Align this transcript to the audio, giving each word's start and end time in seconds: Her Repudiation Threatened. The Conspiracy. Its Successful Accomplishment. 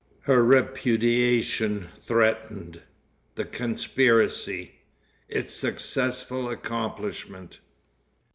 Her 0.21 0.43
Repudiation 0.43 1.89
Threatened. 2.03 2.81
The 3.35 3.45
Conspiracy. 3.45 4.79
Its 5.29 5.53
Successful 5.53 6.49
Accomplishment. 6.49 7.59